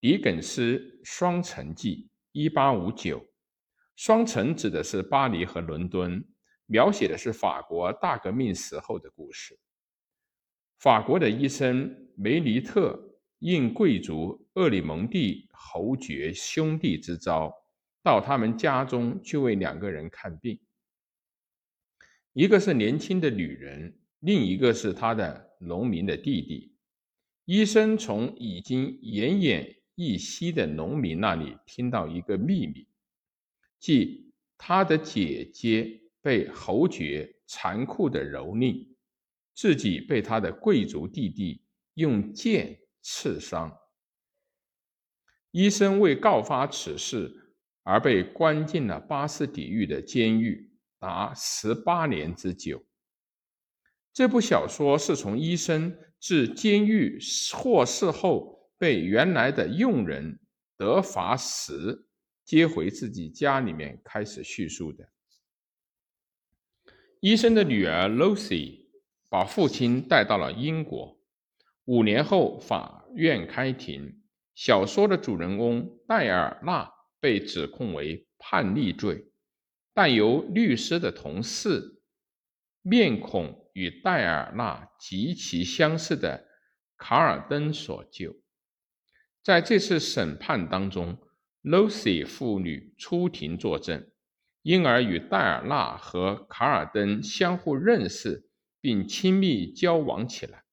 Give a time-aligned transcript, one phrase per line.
[0.00, 3.22] 狄更斯《双城记》一八五九，
[3.96, 6.24] 双城指的是巴黎和伦敦，
[6.64, 9.58] 描写的是法国大革命时候的故事。
[10.78, 12.98] 法国的医生梅尼特
[13.40, 17.52] 应贵族厄里蒙蒂侯爵兄弟之招，
[18.02, 20.58] 到他们家中去为两个人看病，
[22.32, 26.74] 一个是年轻的女人，另一个是他的农民的弟弟。
[27.44, 29.79] 医生从已经奄奄。
[30.00, 32.88] 一息的农民那里听到一个秘密，
[33.78, 38.88] 即他的姐姐被侯爵残酷的蹂躏，
[39.52, 43.70] 自己被他的贵族弟弟用剑刺伤。
[45.50, 52.82] 医生为告发此事而被关进了巴斯底狱的监狱，达十八年之久。
[54.14, 57.18] 这部小说是从医生至监狱
[57.52, 58.59] 获释后。
[58.80, 60.40] 被原来的佣人
[60.78, 62.08] 德法时
[62.46, 65.06] 接回自己家里面开始叙述的。
[67.20, 68.86] 医生的女儿 Lucy
[69.28, 71.20] 把父亲带到了英国。
[71.84, 74.22] 五年后，法院开庭，
[74.54, 79.30] 小说的主人公戴尔纳被指控为叛逆罪，
[79.92, 82.00] 但由律师的同事、
[82.80, 86.48] 面孔与戴尔纳极其相似的
[86.96, 88.39] 卡尔登所救。
[89.42, 91.18] 在这次审判当中
[91.62, 94.06] ，Lucy 父女出庭作证，
[94.62, 98.48] 因而与戴尔纳和卡尔登相互认识
[98.80, 100.64] 并亲密交往起来。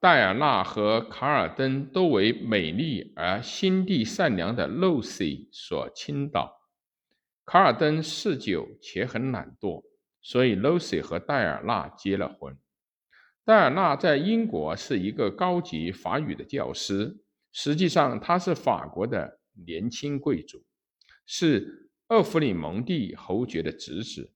[0.00, 6.56] 戴尔纳和卡尔登都为美丽而心地善良的 Lucy 所倾倒。
[7.44, 9.82] 卡尔登嗜酒且很懒惰，
[10.22, 12.56] 所以 Lucy 和戴尔纳结了婚。
[13.48, 17.16] 戴尔纳在英国是一个高级法语的教师，
[17.50, 20.62] 实际上他是法国的年轻贵族，
[21.24, 24.30] 是厄弗里蒙蒂侯爵的侄子。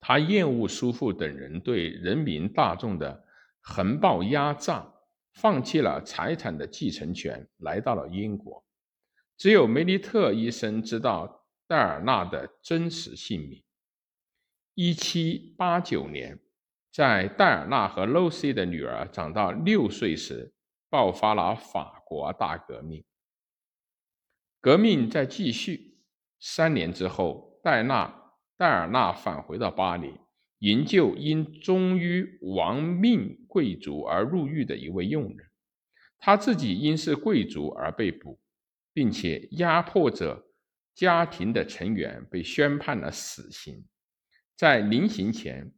[0.00, 3.24] 他厌恶叔父等人对人民大众的
[3.60, 4.92] 横暴压榨，
[5.34, 8.64] 放弃了财产的继承权，来到了英国。
[9.36, 13.62] 只有梅利特医生知道戴尔纳的真实姓名。
[14.74, 16.40] 一七八九年。
[16.92, 20.52] 在戴尔纳和露西的女儿长到六岁时，
[20.90, 23.02] 爆发了法国大革命。
[24.60, 25.96] 革命在继续。
[26.38, 30.12] 三年之后，戴纳戴尔纳返回到巴黎，
[30.58, 35.48] 营救因忠于亡命贵族而入狱的一位佣人。
[36.18, 38.38] 他自己因是贵族而被捕，
[38.92, 40.44] 并且压迫者
[40.94, 43.82] 家庭的成员被宣判了死刑。
[44.54, 45.72] 在临刑前。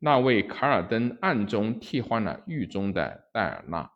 [0.00, 3.90] 那位卡尔登暗中替换了狱中的戴尔纳，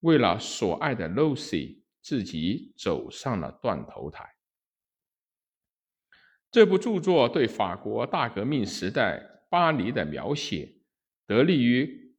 [0.00, 4.36] 为了所爱的 Lucy，自己走上了断头台。
[6.50, 9.20] 这部著作对法国大革命时代
[9.50, 10.76] 巴黎的描写，
[11.26, 12.14] 得力于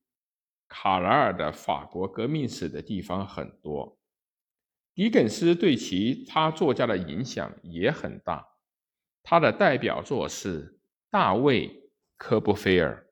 [0.68, 3.98] 卡莱尔的法国革命史的地方很多。
[4.94, 8.46] 狄更斯对其他作家的影响也很大，
[9.24, 10.74] 他的代表作是
[11.10, 11.70] 《大卫·
[12.18, 13.06] 科波菲尔》。